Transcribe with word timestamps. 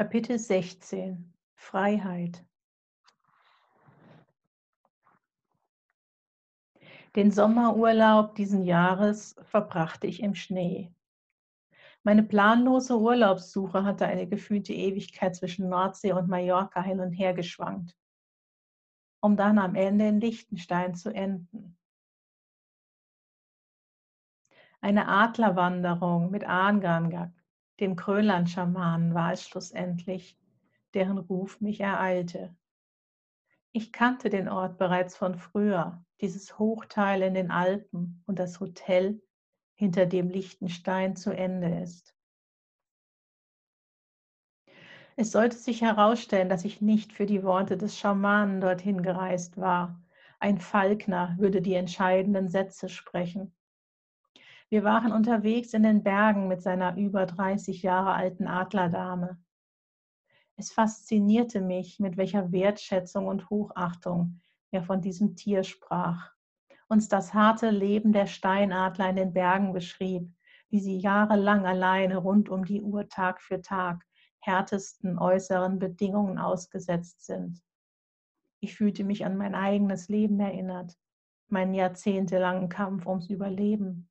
Kapitel 0.00 0.38
16 0.38 1.30
Freiheit 1.56 2.42
Den 7.14 7.30
Sommerurlaub 7.30 8.34
diesen 8.34 8.62
Jahres 8.62 9.36
verbrachte 9.42 10.06
ich 10.06 10.22
im 10.22 10.34
Schnee. 10.34 10.90
Meine 12.02 12.22
planlose 12.22 12.98
Urlaubssuche 12.98 13.84
hatte 13.84 14.06
eine 14.06 14.26
gefühlte 14.26 14.72
Ewigkeit 14.72 15.36
zwischen 15.36 15.68
Nordsee 15.68 16.14
und 16.14 16.28
Mallorca 16.28 16.82
hin 16.82 17.00
und 17.00 17.12
her 17.12 17.34
geschwankt, 17.34 17.94
um 19.20 19.36
dann 19.36 19.58
am 19.58 19.74
Ende 19.74 20.08
in 20.08 20.18
Liechtenstein 20.18 20.94
zu 20.94 21.10
enden. 21.12 21.76
Eine 24.80 25.08
Adlerwanderung 25.08 26.30
mit 26.30 26.44
Ahngangak, 26.48 27.34
dem 27.80 27.96
Grönlandschamanen, 27.96 29.14
war 29.14 29.32
es 29.32 29.46
schlussendlich, 29.46 30.38
deren 30.94 31.18
Ruf 31.18 31.60
mich 31.60 31.80
ereilte. 31.80 32.54
Ich 33.72 33.92
kannte 33.92 34.30
den 34.30 34.48
Ort 34.48 34.78
bereits 34.78 35.16
von 35.16 35.36
früher, 35.36 36.04
dieses 36.20 36.58
Hochteil 36.58 37.22
in 37.22 37.34
den 37.34 37.50
Alpen 37.50 38.22
und 38.26 38.38
das 38.38 38.60
Hotel, 38.60 39.22
hinter 39.74 40.06
dem 40.06 40.28
Liechtenstein 40.28 41.16
zu 41.16 41.30
Ende 41.30 41.80
ist. 41.80 42.14
Es 45.16 45.32
sollte 45.32 45.56
sich 45.56 45.82
herausstellen, 45.82 46.48
dass 46.48 46.64
ich 46.64 46.80
nicht 46.80 47.12
für 47.12 47.26
die 47.26 47.42
Worte 47.42 47.76
des 47.76 47.98
Schamanen 47.98 48.60
dorthin 48.60 49.02
gereist 49.02 49.56
war. 49.58 50.02
Ein 50.38 50.58
Falkner 50.58 51.34
würde 51.38 51.60
die 51.60 51.74
entscheidenden 51.74 52.48
Sätze 52.48 52.88
sprechen. 52.88 53.54
Wir 54.70 54.84
waren 54.84 55.10
unterwegs 55.10 55.74
in 55.74 55.82
den 55.82 56.04
Bergen 56.04 56.46
mit 56.46 56.62
seiner 56.62 56.96
über 56.96 57.26
30 57.26 57.82
Jahre 57.82 58.12
alten 58.12 58.46
Adlerdame. 58.46 59.42
Es 60.56 60.70
faszinierte 60.70 61.60
mich, 61.60 61.98
mit 61.98 62.16
welcher 62.16 62.52
Wertschätzung 62.52 63.26
und 63.26 63.50
Hochachtung 63.50 64.40
er 64.70 64.84
von 64.84 65.00
diesem 65.00 65.34
Tier 65.34 65.64
sprach, 65.64 66.30
uns 66.86 67.08
das 67.08 67.34
harte 67.34 67.70
Leben 67.70 68.12
der 68.12 68.26
Steinadler 68.26 69.10
in 69.10 69.16
den 69.16 69.32
Bergen 69.32 69.72
beschrieb, 69.72 70.32
wie 70.68 70.78
sie 70.78 70.98
jahrelang 70.98 71.66
alleine 71.66 72.18
rund 72.18 72.48
um 72.48 72.64
die 72.64 72.80
Uhr 72.80 73.08
Tag 73.08 73.42
für 73.42 73.60
Tag 73.62 74.04
härtesten 74.38 75.18
äußeren 75.18 75.80
Bedingungen 75.80 76.38
ausgesetzt 76.38 77.26
sind. 77.26 77.60
Ich 78.60 78.76
fühlte 78.76 79.02
mich 79.02 79.24
an 79.24 79.36
mein 79.36 79.56
eigenes 79.56 80.08
Leben 80.08 80.38
erinnert, 80.38 80.96
meinen 81.48 81.74
jahrzehntelangen 81.74 82.68
Kampf 82.68 83.06
ums 83.06 83.28
Überleben. 83.30 84.09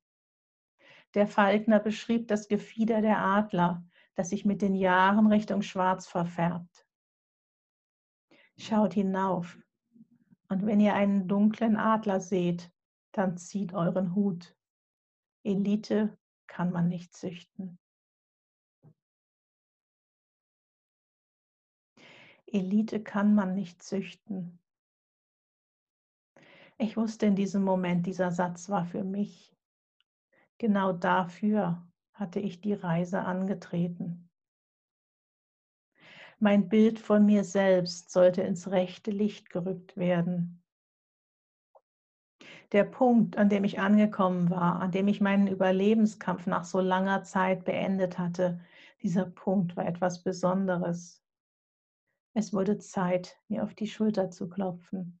Der 1.14 1.26
Falkner 1.26 1.80
beschrieb 1.80 2.28
das 2.28 2.48
Gefieder 2.48 3.00
der 3.02 3.18
Adler, 3.18 3.84
das 4.14 4.30
sich 4.30 4.44
mit 4.44 4.62
den 4.62 4.74
Jahren 4.74 5.26
Richtung 5.26 5.62
Schwarz 5.62 6.06
verfärbt. 6.06 6.86
Schaut 8.56 8.94
hinauf 8.94 9.58
und 10.48 10.66
wenn 10.66 10.80
ihr 10.80 10.94
einen 10.94 11.26
dunklen 11.26 11.76
Adler 11.76 12.20
seht, 12.20 12.70
dann 13.12 13.38
zieht 13.38 13.72
euren 13.72 14.14
Hut. 14.14 14.56
Elite 15.42 16.16
kann 16.46 16.70
man 16.70 16.88
nicht 16.88 17.14
züchten. 17.14 17.78
Elite 22.46 23.02
kann 23.02 23.34
man 23.34 23.54
nicht 23.54 23.82
züchten. 23.82 24.58
Ich 26.78 26.96
wusste 26.96 27.26
in 27.26 27.36
diesem 27.36 27.62
Moment, 27.62 28.06
dieser 28.06 28.32
Satz 28.32 28.68
war 28.68 28.84
für 28.84 29.04
mich. 29.04 29.54
Genau 30.60 30.92
dafür 30.92 31.88
hatte 32.12 32.38
ich 32.38 32.60
die 32.60 32.74
Reise 32.74 33.22
angetreten. 33.22 34.28
Mein 36.38 36.68
Bild 36.68 36.98
von 36.98 37.24
mir 37.24 37.44
selbst 37.44 38.10
sollte 38.10 38.42
ins 38.42 38.70
rechte 38.70 39.10
Licht 39.10 39.48
gerückt 39.48 39.96
werden. 39.96 40.62
Der 42.72 42.84
Punkt, 42.84 43.38
an 43.38 43.48
dem 43.48 43.64
ich 43.64 43.80
angekommen 43.80 44.50
war, 44.50 44.82
an 44.82 44.90
dem 44.90 45.08
ich 45.08 45.22
meinen 45.22 45.46
Überlebenskampf 45.46 46.46
nach 46.46 46.64
so 46.64 46.80
langer 46.80 47.22
Zeit 47.22 47.64
beendet 47.64 48.18
hatte, 48.18 48.60
dieser 49.02 49.24
Punkt 49.24 49.78
war 49.78 49.86
etwas 49.86 50.22
Besonderes. 50.22 51.24
Es 52.34 52.52
wurde 52.52 52.76
Zeit, 52.76 53.40
mir 53.48 53.64
auf 53.64 53.72
die 53.72 53.86
Schulter 53.88 54.30
zu 54.30 54.50
klopfen. 54.50 55.19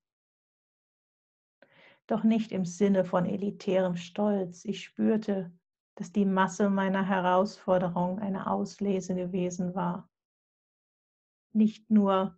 Doch 2.10 2.24
nicht 2.24 2.50
im 2.50 2.64
Sinne 2.64 3.04
von 3.04 3.24
elitärem 3.24 3.94
Stolz. 3.94 4.64
Ich 4.64 4.82
spürte, 4.82 5.56
dass 5.94 6.10
die 6.10 6.24
Masse 6.24 6.68
meiner 6.68 7.06
Herausforderung 7.06 8.18
eine 8.18 8.50
Auslese 8.50 9.14
gewesen 9.14 9.76
war. 9.76 10.10
Nicht 11.52 11.88
nur, 11.88 12.36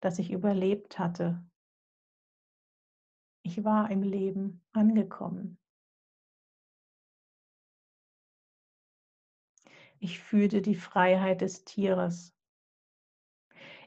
dass 0.00 0.18
ich 0.18 0.32
überlebt 0.32 0.98
hatte. 0.98 1.40
Ich 3.44 3.62
war 3.62 3.92
im 3.92 4.02
Leben 4.02 4.60
angekommen. 4.72 5.56
Ich 10.00 10.18
fühlte 10.18 10.62
die 10.62 10.74
Freiheit 10.74 11.42
des 11.42 11.64
Tieres. 11.64 12.34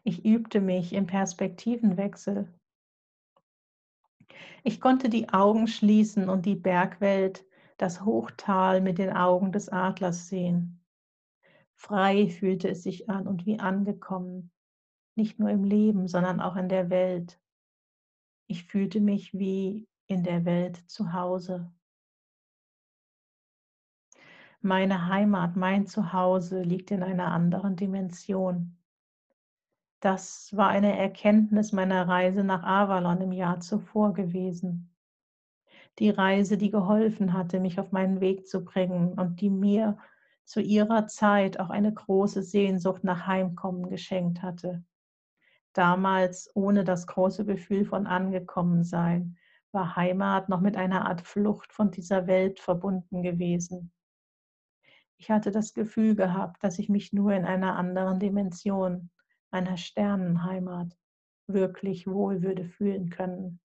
Ich 0.05 0.23
übte 0.23 0.61
mich 0.61 0.93
im 0.93 1.07
Perspektivenwechsel. 1.07 2.57
Ich 4.63 4.81
konnte 4.81 5.09
die 5.09 5.29
Augen 5.29 5.67
schließen 5.67 6.29
und 6.29 6.45
die 6.45 6.55
Bergwelt 6.55 7.45
das 7.77 8.03
Hochtal 8.03 8.81
mit 8.81 8.97
den 8.97 9.11
Augen 9.11 9.51
des 9.51 9.69
Adlers 9.69 10.27
sehen. 10.27 10.81
Frei 11.75 12.29
fühlte 12.29 12.69
es 12.69 12.83
sich 12.83 13.09
an 13.09 13.27
und 13.27 13.45
wie 13.45 13.59
angekommen, 13.59 14.51
nicht 15.15 15.39
nur 15.39 15.49
im 15.49 15.63
Leben, 15.63 16.07
sondern 16.07 16.39
auch 16.39 16.55
in 16.55 16.69
der 16.69 16.89
Welt. 16.89 17.39
Ich 18.47 18.65
fühlte 18.65 19.01
mich 19.01 19.33
wie 19.33 19.87
in 20.07 20.23
der 20.23 20.45
Welt 20.45 20.77
zu 20.89 21.13
Hause. 21.13 21.71
Meine 24.61 25.07
Heimat, 25.07 25.55
mein 25.55 25.85
Zuhause 25.85 26.63
liegt 26.63 26.91
in 26.91 27.03
einer 27.03 27.31
anderen 27.31 27.75
Dimension. 27.75 28.77
Das 30.05 30.55
war 30.55 30.69
eine 30.69 30.97
Erkenntnis 30.97 31.71
meiner 31.71 32.07
Reise 32.07 32.43
nach 32.43 32.63
Avalon 32.63 33.21
im 33.21 33.31
Jahr 33.31 33.59
zuvor 33.59 34.13
gewesen 34.13 34.95
die 35.99 36.09
Reise, 36.09 36.57
die 36.57 36.71
geholfen 36.71 37.33
hatte, 37.33 37.59
mich 37.59 37.79
auf 37.79 37.91
meinen 37.91 38.19
Weg 38.19 38.47
zu 38.47 38.63
bringen 38.63 39.13
und 39.13 39.41
die 39.41 39.49
mir 39.49 39.97
zu 40.43 40.61
ihrer 40.61 41.07
Zeit 41.07 41.59
auch 41.59 41.69
eine 41.69 41.93
große 41.93 42.43
Sehnsucht 42.43 43.03
nach 43.03 43.27
Heimkommen 43.27 43.89
geschenkt 43.89 44.41
hatte. 44.41 44.83
Damals, 45.73 46.49
ohne 46.53 46.83
das 46.83 47.07
große 47.07 47.45
Gefühl 47.45 47.85
von 47.85 48.07
Angekommensein, 48.07 49.37
war 49.71 49.95
Heimat 49.95 50.47
noch 50.49 50.61
mit 50.61 50.77
einer 50.77 51.05
Art 51.05 51.21
Flucht 51.21 51.73
von 51.73 51.91
dieser 51.91 52.27
Welt 52.27 52.59
verbunden 52.59 53.23
gewesen. 53.23 53.91
Ich 55.17 55.31
hatte 55.31 55.51
das 55.51 55.73
Gefühl 55.73 56.15
gehabt, 56.15 56.63
dass 56.63 56.77
ich 56.77 56.89
mich 56.89 57.13
nur 57.13 57.31
in 57.33 57.45
einer 57.45 57.75
anderen 57.77 58.19
Dimension, 58.19 59.09
einer 59.55 59.77
Sternenheimat, 59.77 60.95
wirklich 61.47 62.05
wohl 62.05 62.43
würde 62.43 62.65
fühlen 62.65 63.09
können 63.09 63.59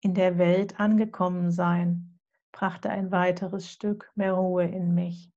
in 0.00 0.14
der 0.14 0.38
Welt 0.38 0.80
angekommen 0.80 1.50
sein, 1.50 2.18
brachte 2.52 2.90
ein 2.90 3.10
weiteres 3.10 3.70
Stück 3.70 4.10
mehr 4.14 4.32
Ruhe 4.32 4.64
in 4.64 4.94
mich. 4.94 5.30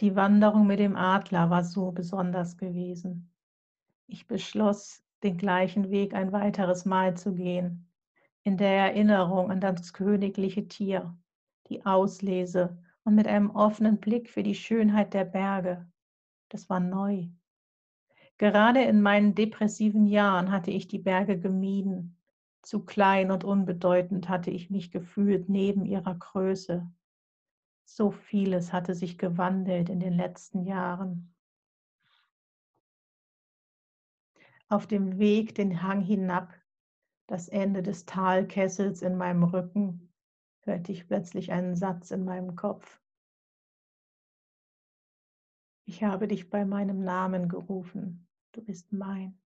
Die 0.00 0.16
Wanderung 0.16 0.66
mit 0.66 0.80
dem 0.80 0.96
Adler 0.96 1.50
war 1.50 1.62
so 1.62 1.92
besonders 1.92 2.56
gewesen. 2.56 3.32
Ich 4.08 4.26
beschloss, 4.26 5.02
den 5.22 5.38
gleichen 5.38 5.90
Weg 5.90 6.12
ein 6.12 6.32
weiteres 6.32 6.84
Mal 6.84 7.16
zu 7.16 7.32
gehen, 7.32 7.88
in 8.42 8.58
der 8.58 8.72
Erinnerung 8.72 9.50
an 9.50 9.60
das 9.60 9.92
königliche 9.92 10.66
Tier, 10.66 11.16
die 11.68 11.84
Auslese 11.86 12.78
und 13.04 13.14
mit 13.14 13.26
einem 13.26 13.50
offenen 13.50 13.98
Blick 13.98 14.30
für 14.30 14.42
die 14.42 14.54
Schönheit 14.54 15.14
der 15.14 15.24
Berge. 15.24 15.86
Das 16.48 16.68
war 16.70 16.80
neu, 16.80 17.28
Gerade 18.38 18.82
in 18.82 19.00
meinen 19.00 19.34
depressiven 19.34 20.06
Jahren 20.06 20.50
hatte 20.50 20.72
ich 20.72 20.88
die 20.88 20.98
Berge 20.98 21.38
gemieden. 21.38 22.18
Zu 22.62 22.84
klein 22.84 23.30
und 23.30 23.44
unbedeutend 23.44 24.28
hatte 24.28 24.50
ich 24.50 24.70
mich 24.70 24.90
gefühlt 24.90 25.48
neben 25.48 25.84
ihrer 25.84 26.14
Größe. 26.14 26.90
So 27.84 28.10
vieles 28.10 28.72
hatte 28.72 28.94
sich 28.94 29.18
gewandelt 29.18 29.88
in 29.88 30.00
den 30.00 30.14
letzten 30.14 30.64
Jahren. 30.64 31.34
Auf 34.68 34.86
dem 34.86 35.18
Weg 35.18 35.54
den 35.54 35.82
Hang 35.82 36.00
hinab, 36.00 36.52
das 37.26 37.48
Ende 37.48 37.82
des 37.82 38.06
Talkessels 38.06 39.02
in 39.02 39.16
meinem 39.16 39.44
Rücken, 39.44 40.12
hörte 40.64 40.92
ich 40.92 41.06
plötzlich 41.06 41.52
einen 41.52 41.76
Satz 41.76 42.10
in 42.10 42.24
meinem 42.24 42.56
Kopf. 42.56 43.00
Ich 45.86 46.02
habe 46.02 46.28
dich 46.28 46.48
bei 46.50 46.64
meinem 46.64 47.04
Namen 47.04 47.48
gerufen. 47.48 48.26
Du 48.52 48.62
bist 48.62 48.92
mein. 48.92 49.38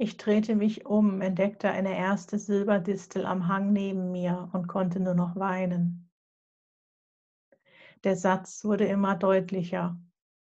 Ich 0.00 0.16
drehte 0.16 0.54
mich 0.54 0.86
um, 0.86 1.20
entdeckte 1.20 1.70
eine 1.70 1.96
erste 1.96 2.38
Silberdistel 2.38 3.26
am 3.26 3.48
Hang 3.48 3.72
neben 3.72 4.12
mir 4.12 4.48
und 4.52 4.68
konnte 4.68 5.00
nur 5.00 5.14
noch 5.14 5.34
weinen. 5.34 6.08
Der 8.04 8.14
Satz 8.14 8.64
wurde 8.64 8.86
immer 8.86 9.16
deutlicher. 9.16 10.00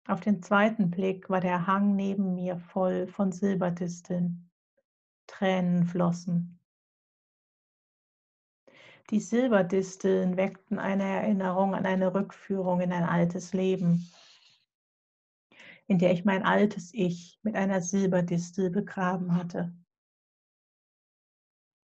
Auf 0.06 0.20
den 0.20 0.42
zweiten 0.42 0.90
Blick 0.90 1.30
war 1.30 1.40
der 1.40 1.66
Hang 1.66 1.96
neben 1.96 2.34
mir 2.34 2.58
voll 2.58 3.06
von 3.06 3.32
Silberdisteln. 3.32 4.47
Tränen 5.28 5.84
flossen. 5.86 6.58
Die 9.10 9.20
Silberdisteln 9.20 10.36
weckten 10.36 10.78
eine 10.78 11.04
Erinnerung 11.04 11.74
an 11.74 11.86
eine 11.86 12.12
Rückführung 12.12 12.80
in 12.80 12.92
ein 12.92 13.04
altes 13.04 13.54
Leben, 13.54 14.06
in 15.86 15.98
der 15.98 16.12
ich 16.12 16.24
mein 16.24 16.42
altes 16.42 16.92
Ich 16.92 17.38
mit 17.42 17.54
einer 17.54 17.80
Silberdistel 17.80 18.70
begraben 18.70 19.34
hatte. 19.36 19.72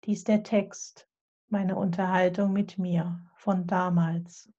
Dies 0.04 0.24
der 0.24 0.42
Text, 0.42 1.08
meine 1.48 1.76
Unterhaltung 1.76 2.52
mit 2.52 2.76
mir 2.76 3.24
von 3.36 3.66
damals. 3.66 4.52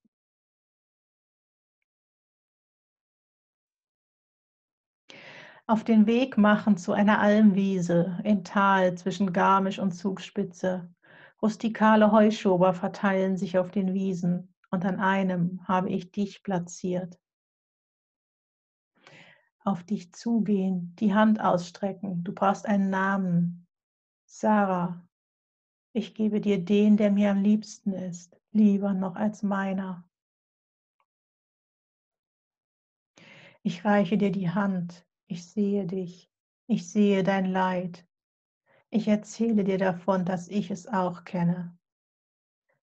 Auf 5.67 5.83
den 5.83 6.05
Weg 6.05 6.37
machen 6.37 6.77
zu 6.77 6.93
einer 6.93 7.19
Almwiese 7.19 8.19
im 8.23 8.43
Tal 8.43 8.95
zwischen 8.95 9.33
Garmisch 9.33 9.79
und 9.79 9.91
Zugspitze. 9.91 10.93
Rustikale 11.41 12.11
Heuschober 12.11 12.73
verteilen 12.73 13.37
sich 13.37 13.57
auf 13.57 13.71
den 13.71 13.93
Wiesen 13.93 14.53
und 14.69 14.85
an 14.85 14.99
einem 14.99 15.67
habe 15.67 15.89
ich 15.89 16.11
dich 16.11 16.43
platziert 16.43 17.19
auf 19.65 19.83
dich 19.83 20.13
zugehen, 20.13 20.95
die 20.99 21.13
Hand 21.13 21.41
ausstrecken. 21.41 22.23
Du 22.23 22.33
brauchst 22.33 22.65
einen 22.67 22.91
Namen. 22.91 23.67
Sarah, 24.25 25.03
ich 25.91 26.13
gebe 26.13 26.39
dir 26.39 26.63
den, 26.63 26.97
der 26.97 27.11
mir 27.11 27.31
am 27.31 27.41
liebsten 27.41 27.93
ist, 27.93 28.39
lieber 28.51 28.93
noch 28.93 29.15
als 29.15 29.41
meiner. 29.41 30.07
Ich 33.63 33.83
reiche 33.83 34.17
dir 34.17 34.31
die 34.31 34.51
Hand, 34.51 35.07
ich 35.27 35.47
sehe 35.49 35.85
dich, 35.85 36.31
ich 36.67 36.89
sehe 36.89 37.23
dein 37.23 37.45
Leid. 37.45 38.07
Ich 38.89 39.07
erzähle 39.07 39.63
dir 39.63 39.77
davon, 39.77 40.25
dass 40.25 40.47
ich 40.47 40.71
es 40.71 40.87
auch 40.87 41.23
kenne. 41.23 41.77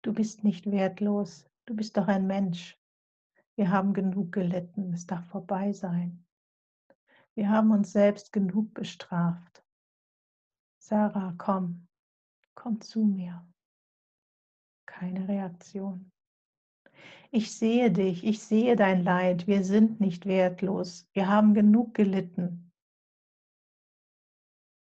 Du 0.01 0.13
bist 0.13 0.44
nicht 0.44 0.71
wertlos, 0.71 1.45
du 1.65 1.75
bist 1.75 1.97
doch 1.97 2.07
ein 2.07 2.25
Mensch. 2.25 2.80
Wir 3.56 3.69
haben 3.69 3.94
genug 3.94 4.31
gelitten, 4.31 4.94
es 4.94 5.06
darf 5.06 5.25
vorbei 5.27 5.74
sein. 5.74 6.25
Wir 7.36 7.50
haben 7.50 7.71
uns 7.71 7.91
selbst 7.91 8.31
genug 8.31 8.74
bestraft. 8.74 9.63
Sarah, 10.77 11.36
komm, 11.38 11.88
komm 12.56 12.81
zu 12.81 13.03
mir. 13.03 13.45
Keine 14.86 15.27
Reaktion. 15.27 16.12
Ich 17.31 17.56
sehe 17.56 17.92
dich, 17.92 18.26
ich 18.26 18.42
sehe 18.42 18.76
dein 18.76 19.04
Leid, 19.04 19.46
wir 19.46 19.64
sind 19.64 20.00
nicht 20.00 20.26
wertlos, 20.26 21.08
wir 21.14 21.28
haben 21.28 21.54
genug 21.54 21.94
gelitten. 21.94 22.72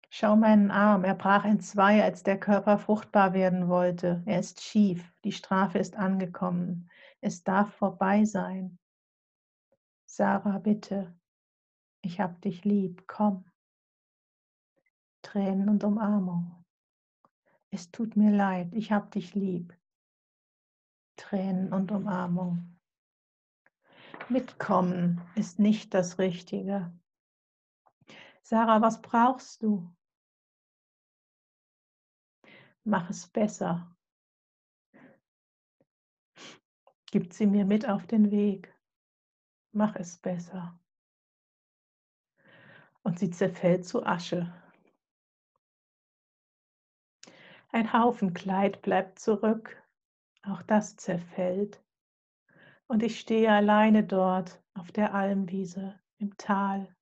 Schau 0.10 0.38
meinen 0.38 0.72
Arm, 0.72 1.04
er 1.04 1.16
brach 1.16 1.44
in 1.44 1.60
zwei, 1.60 2.02
als 2.02 2.24
der 2.24 2.40
Körper 2.40 2.78
fruchtbar 2.78 3.34
werden 3.34 3.68
wollte. 3.68 4.24
Er 4.26 4.40
ist 4.40 4.62
schief, 4.62 5.14
die 5.24 5.34
Strafe 5.34 5.80
ist 5.80 5.98
angekommen, 5.98 6.90
es 7.20 7.44
darf 7.44 7.74
vorbei 7.76 8.24
sein. 8.24 8.80
Sarah, 10.06 10.60
bitte, 10.60 11.14
ich 12.02 12.22
hab 12.22 12.42
dich 12.42 12.64
lieb, 12.64 13.06
komm. 13.06 13.46
Tränen 15.22 15.68
und 15.68 15.84
Umarmung. 15.84 16.64
Es 17.70 17.92
tut 17.92 18.16
mir 18.16 18.32
leid, 18.32 18.74
ich 18.74 18.92
hab 18.92 19.12
dich 19.12 19.36
lieb. 19.36 19.79
Tränen 21.20 21.74
und 21.74 21.92
Umarmung. 21.92 22.80
Mitkommen 24.30 25.22
ist 25.36 25.60
nicht 25.60 25.94
das 25.94 26.18
Richtige. 26.18 26.92
Sarah, 28.42 28.82
was 28.82 29.02
brauchst 29.02 29.62
du? 29.62 29.94
Mach 32.84 33.10
es 33.10 33.28
besser. 33.28 33.96
Gib 37.12 37.34
sie 37.34 37.48
mir 37.48 37.66
mit 37.66 37.88
auf 37.88 38.08
den 38.08 38.32
Weg. 38.32 38.74
Mach 39.72 39.96
es 39.96 40.18
besser 40.18 40.80
und 43.04 43.20
sie 43.20 43.30
zerfällt 43.30 43.86
zu 43.86 44.06
Asche. 44.06 44.54
Ein 47.72 47.94
Haufen 47.94 48.34
Kleid 48.34 48.82
bleibt 48.82 49.20
zurück, 49.20 49.79
auch 50.44 50.62
das 50.64 50.96
zerfällt. 50.96 51.84
Und 52.88 53.04
ich 53.04 53.20
stehe 53.20 53.52
alleine 53.52 54.04
dort 54.04 54.62
auf 54.74 54.92
der 54.92 55.14
Almwiese 55.14 56.00
im 56.18 56.36
Tal. 56.38 56.96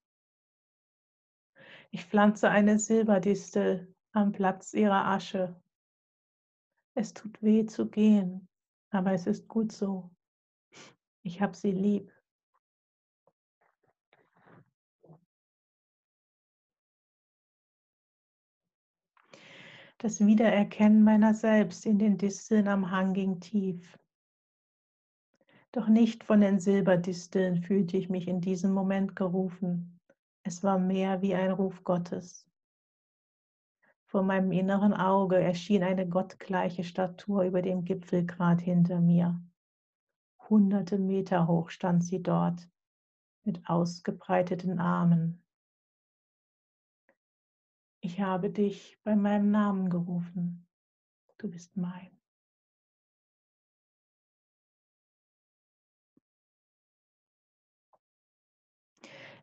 Ich 1.91 2.05
pflanze 2.05 2.49
eine 2.49 2.79
Silberdistel 2.79 3.93
am 4.11 4.31
Platz 4.31 4.73
ihrer 4.73 5.05
Asche. 5.05 5.55
Es 6.95 7.13
tut 7.13 7.41
weh 7.41 7.65
zu 7.65 7.87
gehen, 7.87 8.47
aber 8.89 9.13
es 9.13 9.27
ist 9.27 9.47
gut 9.47 9.71
so. 9.71 10.09
Ich 11.23 11.41
habe 11.41 11.55
sie 11.55 11.71
lieb. 11.71 12.11
Das 19.99 20.19
Wiedererkennen 20.23 21.03
meiner 21.03 21.33
selbst 21.33 21.87
in 21.87 21.97
den 21.97 22.19
Disteln 22.19 22.67
am 22.67 22.91
Hang 22.91 23.13
ging 23.13 23.39
tief. 23.39 23.97
Doch 25.71 25.87
nicht 25.87 26.23
von 26.23 26.39
den 26.39 26.59
Silberdisteln 26.59 27.63
fühlte 27.63 27.97
ich 27.97 28.07
mich 28.07 28.27
in 28.27 28.39
diesem 28.39 28.73
Moment 28.73 29.15
gerufen. 29.15 29.99
Es 30.43 30.63
war 30.63 30.77
mehr 30.77 31.23
wie 31.23 31.33
ein 31.33 31.51
Ruf 31.51 31.83
Gottes. 31.83 32.47
Vor 34.05 34.21
meinem 34.21 34.51
inneren 34.51 34.93
Auge 34.93 35.37
erschien 35.37 35.83
eine 35.83 36.07
gottgleiche 36.07 36.83
Statur 36.83 37.43
über 37.43 37.63
dem 37.63 37.83
Gipfelgrat 37.83 38.61
hinter 38.61 39.01
mir. 39.01 39.41
Hunderte 40.47 40.99
Meter 40.99 41.47
hoch 41.47 41.71
stand 41.71 42.03
sie 42.03 42.21
dort, 42.21 42.69
mit 43.43 43.67
ausgebreiteten 43.67 44.79
Armen, 44.79 45.43
ich 48.07 48.21
habe 48.21 48.49
dich 48.49 48.97
bei 49.03 49.17
meinem 49.17 49.51
Namen 49.51 49.89
gerufen. 49.89 50.65
Du 51.39 51.49
bist 51.49 51.75
mein. 51.75 52.09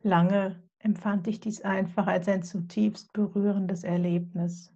Lange 0.03 0.63
empfand 0.79 1.27
ich 1.27 1.41
dies 1.41 1.61
einfach 1.61 2.07
als 2.07 2.27
ein 2.27 2.43
zutiefst 2.43 3.13
berührendes 3.13 3.85
Erlebnis. 3.85 4.75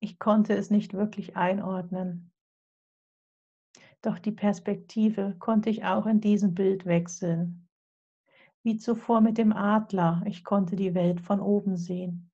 Ich 0.00 0.18
konnte 0.18 0.54
es 0.54 0.70
nicht 0.70 0.92
wirklich 0.92 1.36
einordnen. 1.36 2.32
Doch 4.02 4.18
die 4.18 4.32
Perspektive 4.32 5.36
konnte 5.38 5.70
ich 5.70 5.84
auch 5.84 6.06
in 6.06 6.20
diesem 6.20 6.54
Bild 6.54 6.86
wechseln. 6.86 7.68
Wie 8.64 8.78
zuvor 8.78 9.20
mit 9.20 9.38
dem 9.38 9.52
Adler, 9.52 10.24
ich 10.26 10.42
konnte 10.42 10.74
die 10.74 10.94
Welt 10.94 11.20
von 11.20 11.38
oben 11.38 11.76
sehen. 11.76 12.29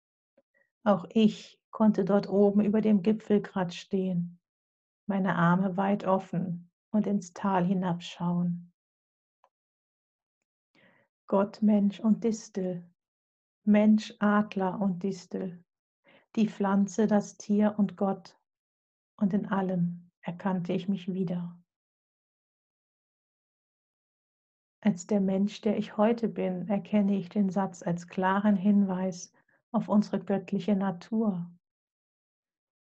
Auch 0.87 1.05
ich 1.15 1.61
konnte 1.73 2.05
dort 2.05 2.29
oben 2.29 2.61
über 2.61 2.81
dem 2.81 3.03
Gipfelgrat 3.03 3.75
stehen, 3.75 4.39
meine 5.07 5.35
Arme 5.35 5.77
weit 5.77 6.05
offen 6.05 6.71
und 6.93 7.09
ins 7.09 7.33
Tal 7.33 7.65
hinabschauen. 7.65 8.73
Gott, 11.27 11.61
Mensch 11.61 11.99
und 11.99 12.23
Distel, 12.23 12.89
Mensch, 13.65 14.15
Adler 14.21 14.81
und 14.81 15.03
Distel, 15.03 15.61
die 16.37 16.49
Pflanze, 16.49 17.09
das 17.09 17.37
Tier 17.37 17.75
und 17.79 17.97
Gott, 17.97 18.39
und 19.17 19.35
in 19.35 19.47
allem 19.47 20.13
erkannte 20.21 20.73
ich 20.73 20.89
mich 20.89 21.13
wieder. 21.13 21.61
Als 24.83 25.09
der 25.09 25.21
Mensch, 25.21 25.63
der 25.63 25.79
ich 25.79 25.97
heute 25.97 26.29
bin, 26.29 26.69
erkenne 26.69 27.17
ich 27.17 27.29
den 27.29 27.51
Satz 27.51 27.83
als 27.83 28.07
klaren 28.07 28.55
Hinweis 28.55 29.33
auf 29.73 29.89
unsere 29.89 30.21
göttliche 30.21 30.77
Natur. 30.77 31.51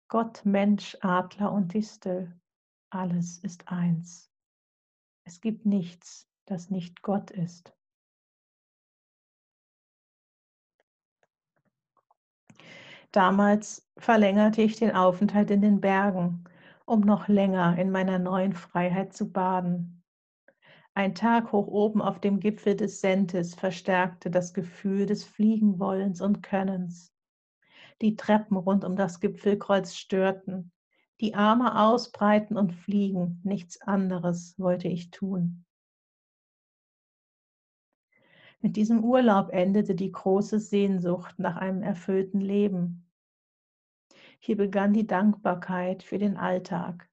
Gott, 0.08 0.44
Mensch, 0.44 0.96
Adler 1.00 1.52
und 1.52 1.74
Distel, 1.74 2.38
alles 2.90 3.38
ist 3.38 3.68
eins. 3.68 4.30
Es 5.24 5.40
gibt 5.40 5.66
nichts, 5.66 6.28
das 6.44 6.70
nicht 6.70 7.02
Gott 7.02 7.30
ist. 7.30 7.76
Damals 13.10 13.88
verlängerte 13.96 14.62
ich 14.62 14.76
den 14.76 14.94
Aufenthalt 14.94 15.50
in 15.50 15.62
den 15.62 15.80
Bergen, 15.80 16.44
um 16.84 17.00
noch 17.00 17.28
länger 17.28 17.78
in 17.78 17.90
meiner 17.90 18.18
neuen 18.18 18.52
Freiheit 18.52 19.12
zu 19.14 19.32
baden. 19.32 20.04
Ein 20.96 21.14
Tag 21.14 21.52
hoch 21.52 21.66
oben 21.66 22.00
auf 22.00 22.22
dem 22.22 22.40
Gipfel 22.40 22.74
des 22.74 23.02
Sentes 23.02 23.54
verstärkte 23.54 24.30
das 24.30 24.54
Gefühl 24.54 25.04
des 25.04 25.24
Fliegenwollens 25.24 26.22
und 26.22 26.42
Könnens. 26.42 27.12
Die 28.00 28.16
Treppen 28.16 28.56
rund 28.56 28.82
um 28.82 28.96
das 28.96 29.20
Gipfelkreuz 29.20 29.94
störten. 29.94 30.72
Die 31.20 31.34
Arme 31.34 31.78
ausbreiten 31.78 32.56
und 32.56 32.72
fliegen, 32.72 33.42
nichts 33.44 33.78
anderes 33.82 34.58
wollte 34.58 34.88
ich 34.88 35.10
tun. 35.10 35.66
Mit 38.62 38.76
diesem 38.76 39.04
Urlaub 39.04 39.52
endete 39.52 39.94
die 39.94 40.12
große 40.12 40.58
Sehnsucht 40.60 41.38
nach 41.38 41.56
einem 41.56 41.82
erfüllten 41.82 42.40
Leben. 42.40 43.06
Hier 44.38 44.56
begann 44.56 44.94
die 44.94 45.06
Dankbarkeit 45.06 46.02
für 46.02 46.16
den 46.16 46.38
Alltag. 46.38 47.10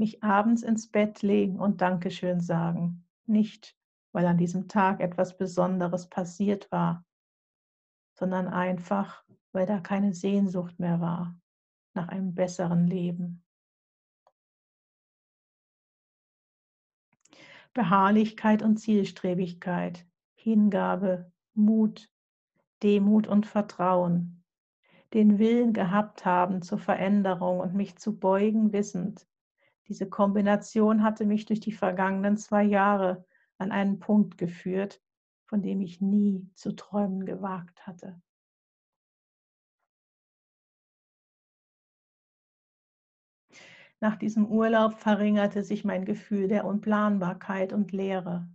Mich 0.00 0.22
abends 0.22 0.62
ins 0.62 0.90
Bett 0.90 1.20
legen 1.20 1.60
und 1.60 1.82
Dankeschön 1.82 2.40
sagen, 2.40 3.06
nicht 3.26 3.76
weil 4.12 4.24
an 4.24 4.38
diesem 4.38 4.66
Tag 4.66 5.00
etwas 5.00 5.36
Besonderes 5.36 6.08
passiert 6.08 6.72
war, 6.72 7.04
sondern 8.14 8.48
einfach, 8.48 9.22
weil 9.52 9.66
da 9.66 9.78
keine 9.78 10.14
Sehnsucht 10.14 10.78
mehr 10.78 11.02
war 11.02 11.38
nach 11.92 12.08
einem 12.08 12.34
besseren 12.34 12.86
Leben. 12.86 13.44
Beharrlichkeit 17.74 18.62
und 18.62 18.78
Zielstrebigkeit, 18.78 20.08
Hingabe, 20.34 21.30
Mut, 21.52 22.10
Demut 22.82 23.26
und 23.26 23.44
Vertrauen, 23.44 24.44
den 25.12 25.38
Willen 25.38 25.74
gehabt 25.74 26.24
haben 26.24 26.62
zur 26.62 26.78
Veränderung 26.78 27.60
und 27.60 27.74
mich 27.74 27.98
zu 27.98 28.18
beugen, 28.18 28.72
wissend. 28.72 29.26
Diese 29.90 30.08
Kombination 30.08 31.02
hatte 31.02 31.26
mich 31.26 31.46
durch 31.46 31.58
die 31.58 31.72
vergangenen 31.72 32.36
zwei 32.36 32.62
Jahre 32.62 33.24
an 33.58 33.72
einen 33.72 33.98
Punkt 33.98 34.38
geführt, 34.38 35.02
von 35.46 35.62
dem 35.62 35.80
ich 35.80 36.00
nie 36.00 36.48
zu 36.54 36.76
träumen 36.76 37.26
gewagt 37.26 37.88
hatte. 37.88 38.22
Nach 43.98 44.14
diesem 44.14 44.46
Urlaub 44.46 44.94
verringerte 44.94 45.64
sich 45.64 45.84
mein 45.84 46.04
Gefühl 46.04 46.46
der 46.46 46.66
Unplanbarkeit 46.66 47.72
und 47.72 47.90
Leere, 47.90 48.48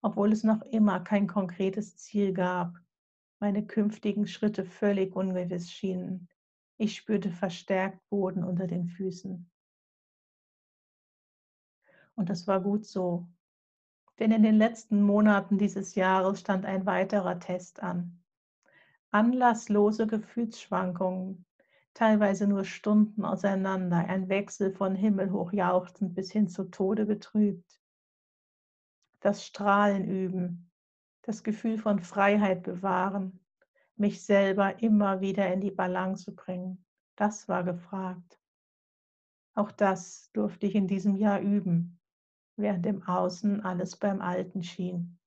obwohl 0.00 0.30
es 0.30 0.44
noch 0.44 0.62
immer 0.62 1.00
kein 1.00 1.26
konkretes 1.26 1.96
Ziel 1.96 2.32
gab. 2.32 2.78
Meine 3.40 3.66
künftigen 3.66 4.28
Schritte 4.28 4.64
völlig 4.64 5.16
ungewiss 5.16 5.72
schienen. 5.72 6.28
Ich 6.78 6.94
spürte 6.94 7.32
verstärkt 7.32 8.08
Boden 8.10 8.44
unter 8.44 8.68
den 8.68 8.86
Füßen. 8.86 9.50
Und 12.16 12.30
das 12.30 12.46
war 12.46 12.60
gut 12.60 12.86
so, 12.86 13.28
denn 14.18 14.32
in 14.32 14.42
den 14.42 14.56
letzten 14.56 15.02
Monaten 15.02 15.58
dieses 15.58 15.94
Jahres 15.94 16.40
stand 16.40 16.64
ein 16.64 16.86
weiterer 16.86 17.38
Test 17.38 17.82
an. 17.82 18.22
Anlasslose 19.10 20.06
Gefühlsschwankungen, 20.06 21.44
teilweise 21.92 22.46
nur 22.46 22.64
Stunden 22.64 23.24
auseinander, 23.24 23.98
ein 23.98 24.28
Wechsel 24.28 24.72
von 24.72 24.94
himmelhoch 24.94 25.52
jauchzend 25.52 26.14
bis 26.14 26.32
hin 26.32 26.48
zu 26.48 26.64
Tode 26.64 27.04
betrübt. 27.04 27.80
Das 29.20 29.44
Strahlen 29.44 30.04
üben, 30.04 30.70
das 31.22 31.42
Gefühl 31.44 31.78
von 31.78 32.00
Freiheit 32.00 32.62
bewahren, 32.62 33.40
mich 33.96 34.22
selber 34.22 34.82
immer 34.82 35.20
wieder 35.20 35.52
in 35.52 35.60
die 35.60 35.70
Balance 35.70 36.32
bringen, 36.32 36.84
das 37.16 37.48
war 37.48 37.64
gefragt. 37.64 38.38
Auch 39.54 39.72
das 39.72 40.30
durfte 40.32 40.66
ich 40.66 40.74
in 40.74 40.86
diesem 40.86 41.16
Jahr 41.16 41.40
üben, 41.40 41.98
während 42.56 42.86
im 42.86 43.02
Außen 43.02 43.62
alles 43.64 43.96
beim 43.96 44.20
Alten 44.20 44.62
schien. 44.62 45.18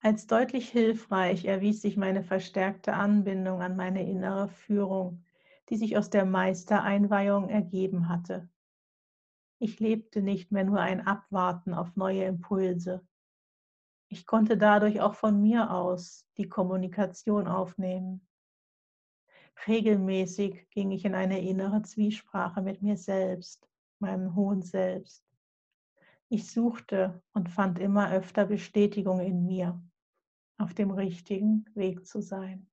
Als 0.00 0.26
deutlich 0.26 0.68
hilfreich 0.68 1.44
erwies 1.44 1.80
sich 1.80 1.96
meine 1.96 2.24
verstärkte 2.24 2.94
Anbindung 2.94 3.62
an 3.62 3.76
meine 3.76 4.08
innere 4.08 4.48
Führung, 4.48 5.24
die 5.68 5.76
sich 5.76 5.96
aus 5.96 6.10
der 6.10 6.24
Meistereinweihung 6.24 7.48
ergeben 7.48 8.08
hatte. 8.08 8.48
Ich 9.60 9.78
lebte 9.78 10.20
nicht 10.20 10.50
mehr 10.50 10.64
nur 10.64 10.80
ein 10.80 11.06
Abwarten 11.06 11.72
auf 11.72 11.94
neue 11.94 12.24
Impulse. 12.24 13.06
Ich 14.08 14.26
konnte 14.26 14.58
dadurch 14.58 15.00
auch 15.00 15.14
von 15.14 15.40
mir 15.40 15.70
aus 15.70 16.26
die 16.36 16.48
Kommunikation 16.48 17.46
aufnehmen. 17.46 18.26
Regelmäßig 19.68 20.68
ging 20.70 20.90
ich 20.90 21.04
in 21.04 21.14
eine 21.14 21.40
innere 21.40 21.82
Zwiesprache 21.82 22.60
mit 22.60 22.82
mir 22.82 22.96
selbst, 22.96 23.68
meinem 24.02 24.34
hohen 24.34 24.60
Selbst. 24.62 25.24
Ich 26.28 26.50
suchte 26.50 27.22
und 27.32 27.48
fand 27.48 27.78
immer 27.78 28.12
öfter 28.12 28.46
Bestätigung 28.46 29.20
in 29.20 29.46
mir 29.46 29.82
auf 30.58 30.74
dem 30.74 30.90
richtigen 30.90 31.64
Weg 31.74 32.06
zu 32.06 32.20
sein. 32.20 32.66